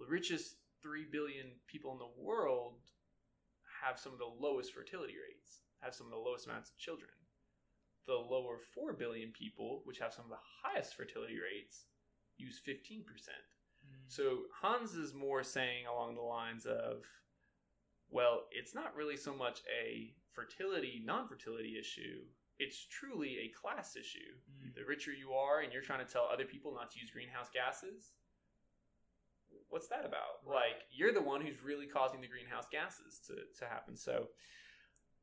[0.00, 2.80] The richest 3 billion people in the world
[3.84, 7.10] have some of the lowest fertility rates, have some of the lowest amounts of children
[8.10, 11.84] the lower 4 billion people, which have some of the highest fertility rates,
[12.36, 13.04] use 15%.
[13.04, 13.36] Mm.
[14.08, 17.04] So Hans is more saying along the lines of,
[18.10, 22.22] well, it's not really so much a fertility, non fertility issue.
[22.58, 24.34] It's truly a class issue.
[24.66, 24.74] Mm.
[24.74, 27.48] The richer you are and you're trying to tell other people not to use greenhouse
[27.54, 28.10] gases,
[29.68, 30.46] what's that about?
[30.46, 33.96] Like, you're the one who's really causing the greenhouse gases to, to happen.
[33.96, 34.28] So,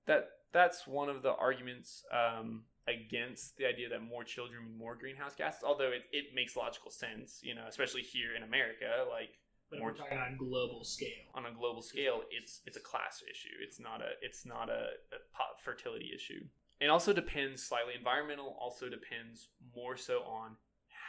[0.06, 4.96] that that's one of the arguments um, against the idea that more children mean more
[4.96, 5.64] greenhouse gases.
[5.66, 9.32] Although it, it makes logical sense, you know, especially here in America, like
[9.70, 11.28] But more talking on a global scale.
[11.36, 13.56] on a global scale, it's it's a class issue.
[13.62, 16.46] It's not a it's not a, a fertility issue.
[16.80, 17.94] It also depends slightly.
[17.98, 20.56] Environmental also depends more so on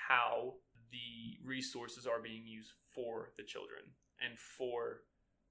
[0.08, 0.54] how
[0.90, 5.06] the resources are being used for the children and for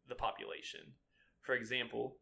[0.08, 0.82] the population.
[1.42, 2.18] For example,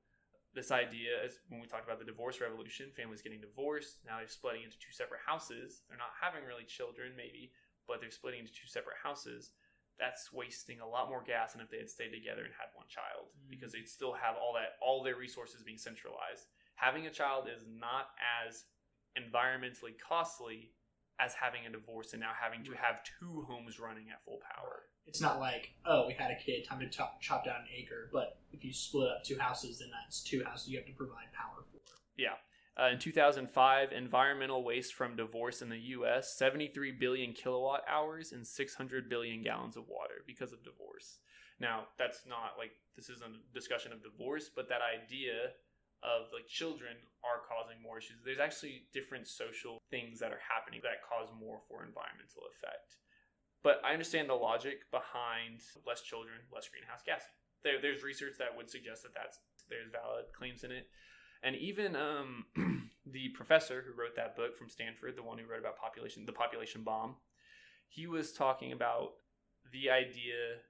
[0.54, 4.28] this idea is when we talked about the divorce revolution, families getting divorced, now they're
[4.28, 5.82] splitting into two separate houses.
[5.90, 7.52] They're not having really children, maybe,
[7.88, 9.52] but they're splitting into two separate houses.
[9.98, 12.86] that's wasting a lot more gas than if they had stayed together and had one
[12.92, 13.50] child Mm.
[13.50, 16.48] because they'd still have all that all their resources being centralized.
[16.76, 18.10] Having a child is not
[18.44, 18.66] as
[19.18, 20.74] environmentally costly
[21.20, 24.84] as having a divorce and now having to have two homes running at full power.
[25.08, 28.10] It's not like oh we had a kid, time to chop, chop down an acre.
[28.12, 31.32] But if you split up two houses, then that's two houses you have to provide
[31.34, 31.80] power for.
[32.78, 36.38] Uh, in 2005, environmental waste from divorce in the U.S.
[36.38, 41.20] 73 billion kilowatt hours and 600 billion gallons of water because of divorce.
[41.58, 45.56] Now, that's not like this isn't a discussion of divorce, but that idea
[46.06, 46.94] of like children
[47.26, 48.22] are causing more issues.
[48.22, 53.02] There's actually different social things that are happening that cause more for environmental effect.
[53.66, 57.26] But I understand the logic behind less children, less greenhouse gas.
[57.66, 60.86] There, there's research that would suggest that that's there's valid claims in it.
[61.42, 62.46] And even um,
[63.06, 66.32] the professor who wrote that book from Stanford, the one who wrote about population, the
[66.32, 67.18] population bomb,
[67.90, 69.18] he was talking about
[69.74, 70.62] the idea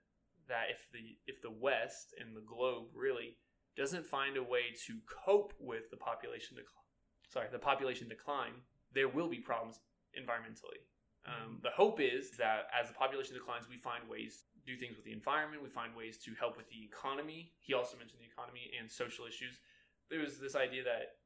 [0.47, 3.35] that if the if the West and the globe really
[3.75, 6.89] doesn't find a way to cope with the population decline,
[7.27, 8.53] sorry, the population decline,
[8.93, 9.79] there will be problems
[10.17, 10.79] environmentally.
[11.25, 14.95] Um, the hope is that as the population declines, we find ways to do things
[14.95, 15.63] with the environment.
[15.63, 17.51] We find ways to help with the economy.
[17.59, 19.59] He also mentioned the economy and social issues
[20.09, 21.17] there was this idea that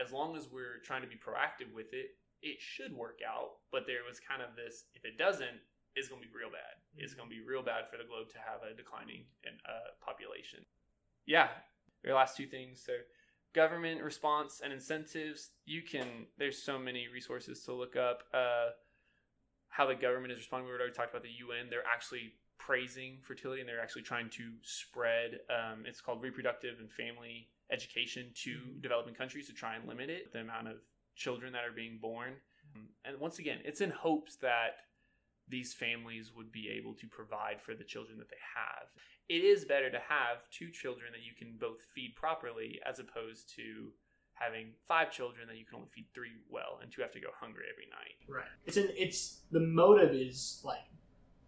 [0.00, 3.64] as long as we're trying to be proactive with it, it should work out.
[3.72, 5.58] But there was kind of this: if it doesn't,
[5.96, 6.78] it's going to be real bad.
[6.96, 9.96] It's going to be real bad for the globe to have a declining in, uh,
[9.98, 10.62] population.
[11.26, 11.48] Yeah,
[12.04, 12.82] your last two things.
[12.84, 12.92] So,
[13.54, 15.50] government response and incentives.
[15.64, 16.26] You can.
[16.38, 18.22] There's so many resources to look up.
[18.32, 18.70] Uh,
[19.68, 20.66] how the government is responding.
[20.68, 21.68] We already talked about the UN.
[21.70, 25.40] They're actually praising fertility and they're actually trying to spread.
[25.48, 28.82] Um, it's called reproductive and family education to Mhm.
[28.82, 30.82] developing countries to try and limit it, the amount of
[31.14, 32.40] children that are being born.
[33.04, 34.87] And once again, it's in hopes that
[35.50, 38.88] these families would be able to provide for the children that they have.
[39.28, 43.54] It is better to have two children that you can both feed properly as opposed
[43.56, 43.92] to
[44.34, 47.28] having five children that you can only feed three well and two have to go
[47.38, 48.16] hungry every night.
[48.28, 48.48] Right.
[48.66, 50.86] It's an it's the motive is like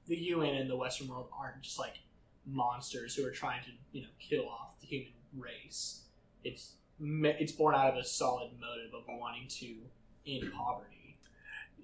[0.07, 2.01] the UN and the Western world aren't just like
[2.47, 6.03] monsters who are trying to you know kill off the human race.
[6.45, 9.77] It's it's born out of a solid motive of wanting to
[10.27, 11.00] end poverty.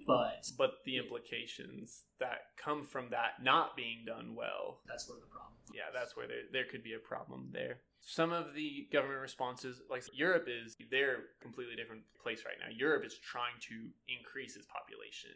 [0.07, 5.27] But But the implications that come from that not being done well that's where the
[5.27, 5.55] problem.
[5.75, 7.81] yeah, that's where there, there could be a problem there.
[8.01, 12.71] Some of the government responses, like Europe is, they're a completely different place right now.
[12.71, 15.33] Europe is trying to increase its population.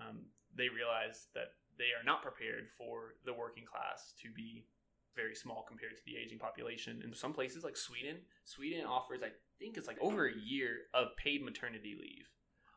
[0.00, 4.66] Um, they realize that they are not prepared for the working class to be
[5.14, 7.00] very small compared to the aging population.
[7.04, 11.16] In some places, like Sweden, Sweden offers, I think it's like over a year of
[11.16, 12.26] paid maternity leave,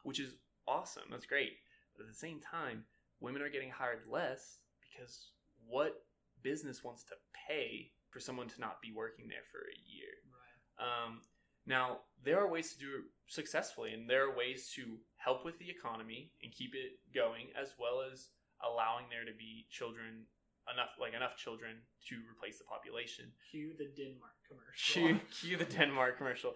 [0.04, 0.36] which is
[0.68, 1.04] awesome.
[1.12, 1.54] That's great.
[1.96, 2.86] But at the same time,
[3.20, 5.32] women are getting hired less because
[5.68, 6.04] what
[6.42, 7.16] business wants to
[7.48, 10.14] pay for someone to not be working there for a year.
[10.30, 10.86] Right.
[10.86, 11.22] Um,
[11.66, 15.58] now, there are ways to do it successfully, and there are ways to help with
[15.60, 18.28] the economy and keep it going, as well as
[18.62, 20.28] allowing there to be children
[20.72, 21.78] enough, like enough children
[22.10, 23.32] to replace the population.
[23.52, 25.02] Cue the Denmark commercial.
[25.02, 26.54] Cue, cue the Denmark commercial.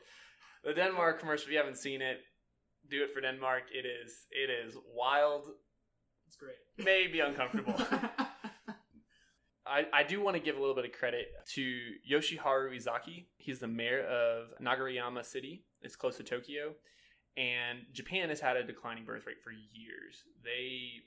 [0.64, 1.48] The Denmark commercial.
[1.48, 2.20] If you haven't seen it,
[2.90, 3.64] do it for Denmark.
[3.74, 5.48] It is it is wild,
[6.28, 6.56] It's great.
[6.78, 7.76] maybe uncomfortable.
[9.66, 11.62] I, I do want to give a little bit of credit to
[12.10, 13.26] Yoshiharu Izaki.
[13.36, 15.66] He's the mayor of Nagareyama City.
[15.82, 16.74] It's close to Tokyo.
[17.36, 20.24] And Japan has had a declining birth rate for years.
[20.44, 21.04] They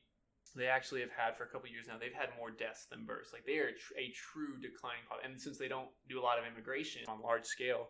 [0.57, 1.95] they actually have had for a couple years now.
[1.99, 3.33] They've had more deaths than births.
[3.33, 5.21] Like they are a, tr- a true declining pop.
[5.25, 7.89] And since they don't do a lot of immigration on large scale,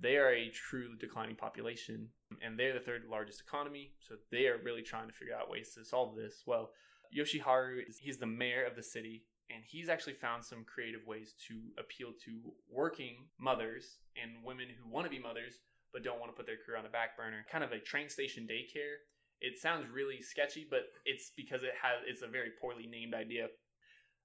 [0.00, 2.08] they are a true declining population.
[2.42, 3.92] And they're the third largest economy.
[4.00, 6.42] So they are really trying to figure out ways to solve this.
[6.46, 6.70] Well,
[7.16, 11.54] Yoshiharu, he's the mayor of the city and he's actually found some creative ways to
[11.78, 16.36] appeal to working mothers and women who want to be mothers but don't want to
[16.36, 17.46] put their career on the back burner.
[17.50, 19.06] Kind of a train station daycare.
[19.40, 23.48] It sounds really sketchy, but it's because it has it's a very poorly named idea.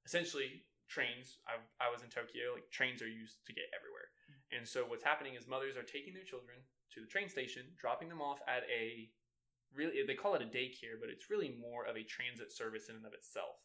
[0.06, 1.38] Essentially, trains.
[1.48, 2.56] I, I was in Tokyo.
[2.56, 4.10] Like trains are used to get everywhere,
[4.52, 6.60] and so what's happening is mothers are taking their children
[6.94, 9.10] to the train station, dropping them off at a
[9.74, 12.96] really they call it a daycare, but it's really more of a transit service in
[12.96, 13.64] and of itself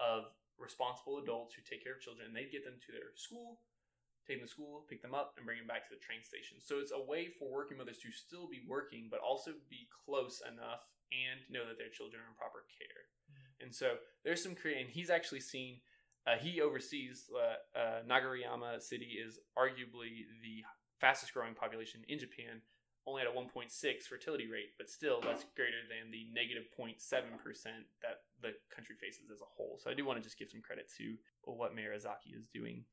[0.00, 2.32] of responsible adults who take care of children.
[2.32, 3.60] And they get them to their school,
[4.24, 6.56] take them to school, pick them up, and bring them back to the train station.
[6.64, 10.40] So it's a way for working mothers to still be working, but also be close
[10.40, 13.12] enough and know that their children are in proper care.
[13.28, 13.68] Mm.
[13.68, 14.88] And so there's some creative.
[14.88, 15.84] And he's actually seen.
[16.26, 20.62] Uh, he oversees uh, uh, Nagareyama City is arguably the
[21.00, 22.62] fastest growing population in Japan,
[23.06, 23.70] only at a 1.6
[24.04, 26.94] fertility rate, but still that's greater than the negative 0.7
[27.42, 29.80] percent that the country faces as a whole.
[29.82, 32.84] So I do want to just give some credit to what Mayor Ozaki is doing.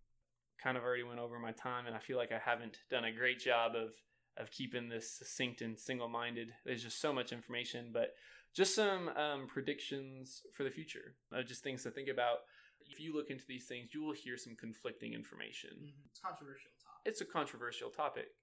[0.61, 3.11] Kind of already went over my time, and I feel like I haven't done a
[3.11, 3.93] great job of
[4.37, 6.53] of keeping this succinct and single minded.
[6.65, 8.13] There's just so much information, but
[8.55, 11.15] just some um, predictions for the future.
[11.35, 12.39] Uh, just things to think about.
[12.89, 15.93] If you look into these things, you will hear some conflicting information.
[15.93, 16.05] Mhm.
[16.09, 17.01] It's controversial topic.
[17.05, 18.35] It's a controversial topic.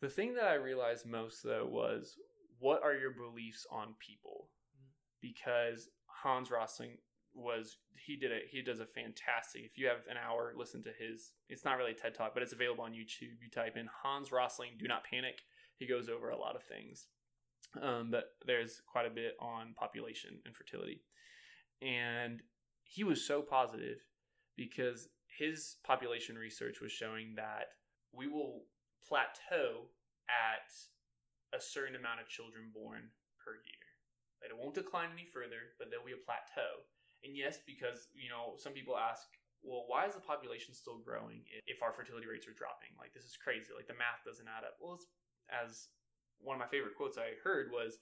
[0.00, 2.18] The thing that I realized most, though, was
[2.58, 4.50] what are your beliefs on people?
[4.76, 4.92] Mm.
[5.20, 6.98] Because Hans Rosling
[7.34, 10.90] was he did it he does a fantastic if you have an hour listen to
[10.98, 13.88] his it's not really a ted talk but it's available on youtube you type in
[14.02, 15.40] hans rosling do not panic
[15.76, 17.08] he goes over a lot of things
[17.82, 21.02] um, but there's quite a bit on population and fertility
[21.82, 22.40] and
[22.94, 23.98] he was so positive
[24.56, 27.74] because his population research was showing that
[28.14, 28.62] we will
[29.02, 29.90] plateau
[30.30, 30.70] at
[31.50, 33.10] a certain amount of children born
[33.42, 33.86] per year
[34.40, 36.86] that it won't decline any further but there'll be a plateau
[37.24, 39.24] and yes, because you know some people ask,
[39.64, 42.92] well, why is the population still growing if our fertility rates are dropping?
[43.00, 43.72] Like this is crazy.
[43.74, 44.76] Like the math doesn't add up.
[44.78, 45.00] Well,
[45.48, 45.88] as
[46.38, 47.96] one of my favorite quotes I heard was,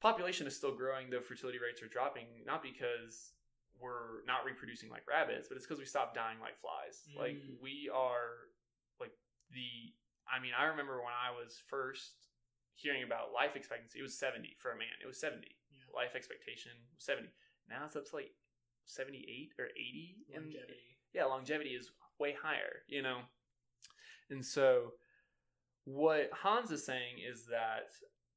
[0.00, 3.34] population is still growing, though fertility rates are dropping, not because
[3.80, 7.04] we're not reproducing like rabbits, but it's because we stopped dying like flies.
[7.10, 7.20] Mm.
[7.20, 8.50] Like we are,
[9.00, 9.12] like
[9.50, 9.92] the.
[10.24, 12.32] I mean, I remember when I was first
[12.74, 14.96] hearing about life expectancy, it was 70 for a man.
[15.02, 15.44] It was 70.
[15.44, 15.84] Yeah.
[15.92, 17.28] Life expectation was 70.
[17.68, 18.32] Now it's up to like
[18.86, 20.16] 78 or 80.
[20.34, 20.96] And Longevity.
[21.12, 23.28] yeah, longevity is way higher, you know?
[24.30, 24.94] And so
[25.84, 27.92] what Hans is saying is that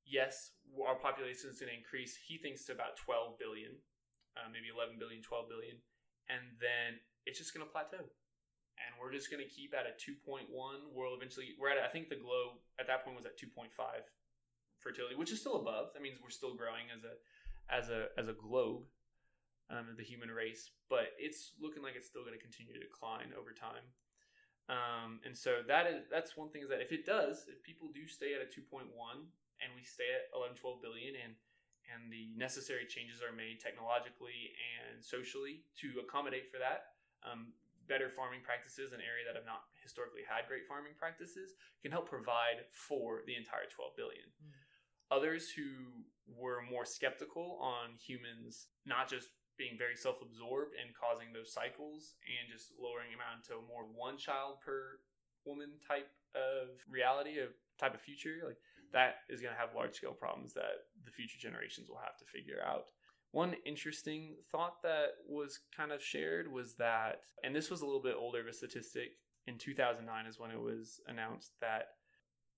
[0.05, 0.51] yes,
[0.85, 2.17] our population is going to increase.
[2.27, 3.71] He thinks to about 12 billion,
[4.37, 5.77] uh, maybe 11 billion, 12 billion.
[6.29, 8.05] And then it's just going to plateau.
[8.77, 10.53] And we're just going to keep at a 2.1.
[10.53, 13.73] We'll eventually, we're at, I think the globe at that point was at 2.5
[14.77, 15.97] fertility, which is still above.
[15.97, 17.17] That means we're still growing as a,
[17.73, 18.85] as a, as a globe
[19.69, 23.35] um, the human race, but it's looking like it's still going to continue to decline
[23.35, 23.83] over time.
[24.67, 27.87] Um, and so that is that's one thing is that if it does, if people
[27.95, 31.39] do stay at a 2.1 and we stay at 11, 12 billion and
[31.87, 37.55] and the necessary changes are made technologically and socially to accommodate for that, um,
[37.87, 42.07] better farming practices an area that have not historically had great farming practices can help
[42.07, 44.27] provide for the entire 12 billion.
[44.43, 44.51] Mm.
[45.07, 51.55] Others who were more skeptical on humans not just being very self-absorbed and causing those
[51.55, 54.99] cycles and just lowering amount to more one child per
[55.47, 58.59] woman type of reality of type of future like
[58.93, 62.25] that is going to have large scale problems that the future generations will have to
[62.25, 62.85] figure out
[63.31, 68.01] one interesting thought that was kind of shared was that and this was a little
[68.01, 71.87] bit older of a statistic in 2009 is when it was announced that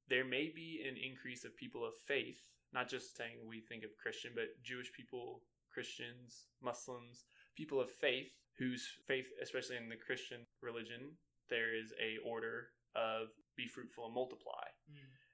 [0.09, 2.39] there may be an increase of people of faith
[2.71, 7.25] not just saying we think of christian but jewish people Christians, Muslims,
[7.55, 11.15] people of faith whose faith, especially in the Christian religion,
[11.49, 14.67] there is a order of be fruitful and multiply.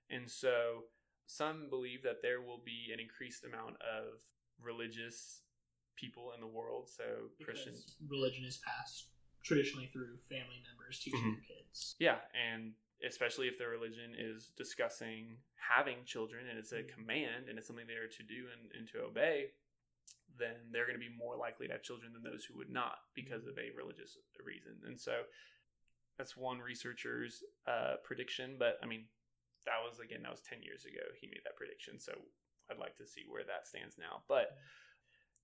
[0.09, 0.83] And so
[1.25, 4.21] some believe that there will be an increased amount of
[4.61, 5.41] religious
[5.95, 6.89] people in the world.
[6.89, 7.03] So
[7.37, 7.95] Because Christians.
[8.07, 9.07] religion is passed
[9.43, 11.35] traditionally through family members teaching Mhm.
[11.47, 11.95] their kids.
[11.99, 12.21] Yeah.
[12.33, 16.89] And especially if their religion is discussing having children and it's a Mhm.
[16.89, 19.53] command and it's something they are to do and, and to obey,
[20.37, 22.99] then they're going to be more likely to have children than those who would not
[23.13, 24.81] because of a religious reason.
[24.85, 25.25] And so
[26.17, 28.57] that's one researcher's uh, prediction.
[28.57, 29.07] But I mean,
[29.65, 31.03] that was again, that was 10 years ago.
[31.19, 31.99] He made that prediction.
[31.99, 32.13] So
[32.69, 34.23] I'd like to see where that stands now.
[34.27, 34.55] But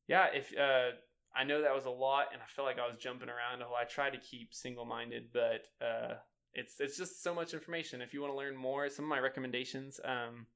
[0.07, 0.97] yeah, if uh,
[1.36, 3.86] I know that was a lot and I feel like I was jumping around I
[3.86, 6.15] tried to keep single minded, but uh,
[6.53, 8.01] it's, it's just so much information.
[8.01, 10.47] If you want to learn more, some of my recommendations, um,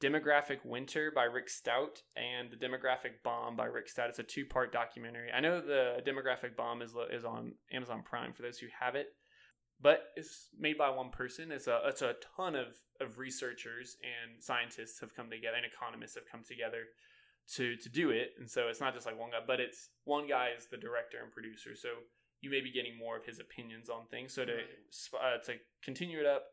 [0.00, 4.10] Demographic Winter by Rick Stout and The Demographic Bomb by Rick Stout.
[4.10, 5.30] It's a two part documentary.
[5.32, 9.14] I know the Demographic Bomb is, is on Amazon Prime for those who have it,
[9.80, 11.52] but it's made by one person.
[11.52, 16.14] It's a, it's a ton of, of researchers and scientists have come together and economists
[16.14, 16.84] have come together
[17.54, 18.32] to, to do it.
[18.38, 21.18] And so it's not just like one guy, but it's one guy is the director
[21.22, 21.74] and producer.
[21.74, 21.88] So
[22.40, 24.34] you may be getting more of his opinions on things.
[24.34, 26.44] So to, uh, to continue it up,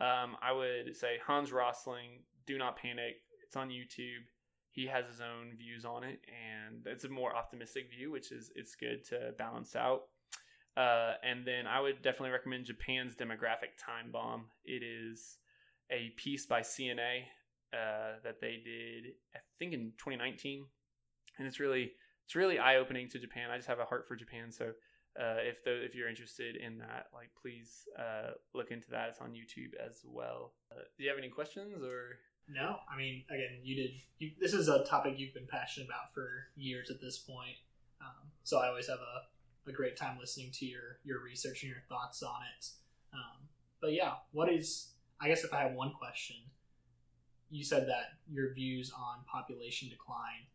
[0.00, 3.16] um, I would say Hans Rosling, Do Not Panic.
[3.44, 4.24] It's on YouTube.
[4.70, 8.50] He has his own views on it, and it's a more optimistic view, which is
[8.56, 10.04] it's good to balance out.
[10.76, 14.46] Uh, and then I would definitely recommend Japan's Demographic Time Bomb.
[14.64, 15.36] It is
[15.90, 17.24] a piece by CNA
[17.72, 20.64] uh, that they did, I think, in 2019,
[21.38, 21.92] and it's really
[22.24, 23.50] it's really eye opening to Japan.
[23.50, 24.72] I just have a heart for Japan, so
[25.20, 29.10] uh, if the if you're interested in that, like please uh, look into that.
[29.10, 30.54] It's on YouTube as well.
[30.70, 32.18] Uh, do you have any questions or?
[32.48, 33.90] No, I mean, again, you did.
[34.18, 37.56] You, this is a topic you've been passionate about for years at this point.
[38.00, 39.22] Um, so I always have a,
[39.66, 42.68] a great time listening to your your research and your thoughts on it.
[43.12, 43.48] Um,
[43.80, 44.88] but yeah, what is?
[45.20, 46.36] I guess if I have one question,
[47.50, 50.48] you said that your views on population decline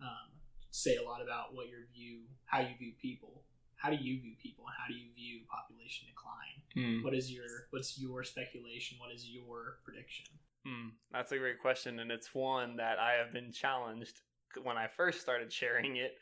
[0.00, 0.30] um,
[0.70, 3.42] say a lot about what your view, how you view people.
[3.76, 6.62] How do you view people, and how do you view population decline?
[6.76, 7.02] Mm.
[7.02, 8.96] What is your what's your speculation?
[9.00, 10.26] What is your prediction?
[10.64, 14.20] Mm, that's a great question, and it's one that I have been challenged
[14.62, 16.12] when I first started sharing it.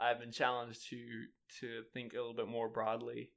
[0.00, 0.98] I've been challenged to
[1.60, 3.32] to think a little bit more broadly.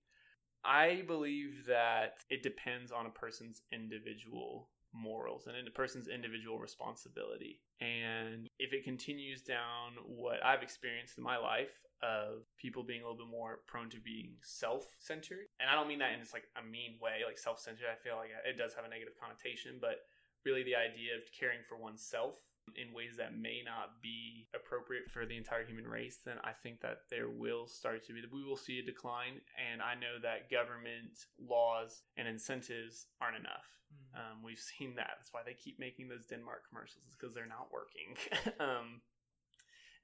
[0.64, 6.60] I believe that it depends on a person's individual morals and in a person's individual
[6.60, 7.60] responsibility.
[7.82, 13.10] And if it continues down what I've experienced in my life of people being a
[13.10, 16.48] little bit more prone to being self-centered, and I don't mean that in just like
[16.56, 17.90] a mean way, like self-centered.
[17.92, 20.06] I feel like it does have a negative connotation, but
[20.46, 22.36] really the idea of caring for oneself
[22.76, 26.82] in ways that may not be appropriate for the entire human race, then I think
[26.82, 29.42] that there will start to be, we will see a decline.
[29.60, 33.68] And I know that government laws and incentives aren't enough.
[33.92, 34.20] Mm.
[34.20, 35.20] Um, we've seen that.
[35.20, 38.18] That's why they keep making those Denmark commercials, because they're not working.
[38.60, 39.02] um,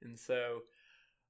[0.01, 0.61] and so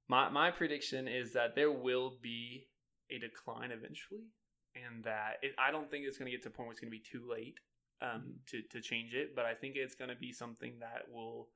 [0.08, 2.66] my, my prediction is that there will be
[3.10, 4.30] a decline eventually.
[4.76, 6.80] And that it, I don't think it's going to get to a point where it's
[6.80, 7.58] going to be too late
[8.02, 11.48] um, to, to change it, but I think it's going to be something that will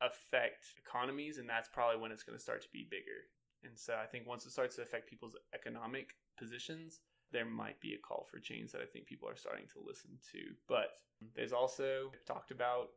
[0.00, 3.28] affect economies, and that's probably when it's going to start to be bigger.
[3.64, 7.94] And so I think once it starts to affect people's economic positions, there might be
[7.94, 10.38] a call for change that I think people are starting to listen to.
[10.68, 10.98] But
[11.34, 12.88] there's also talked about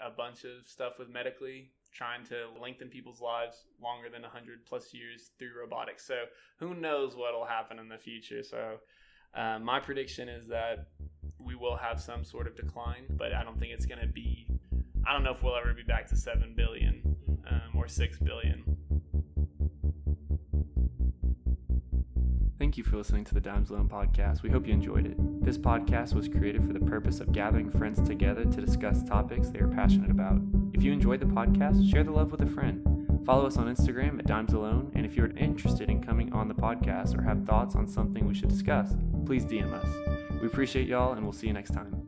[0.00, 4.94] a bunch of stuff with medically trying to lengthen people's lives longer than 100 plus
[4.94, 6.06] years through robotics.
[6.06, 6.24] So
[6.58, 8.42] who knows what will happen in the future.
[8.42, 8.78] So
[9.34, 10.88] uh, my prediction is that
[11.44, 14.46] we will have some sort of decline, but I don't think it's going to be.
[15.06, 17.16] I don't know if we'll ever be back to seven billion
[17.50, 18.64] um, or six billion.
[22.58, 24.42] Thank you for listening to the Dimes Alone podcast.
[24.42, 25.44] We hope you enjoyed it.
[25.44, 29.58] This podcast was created for the purpose of gathering friends together to discuss topics they
[29.58, 30.40] are passionate about.
[30.72, 33.24] If you enjoyed the podcast, share the love with a friend.
[33.26, 36.54] Follow us on Instagram at Dimes Alone, and if you're interested in coming on the
[36.54, 38.94] podcast or have thoughts on something we should discuss,
[39.26, 40.11] please DM us.
[40.42, 42.01] We appreciate y'all, and we'll see you next time.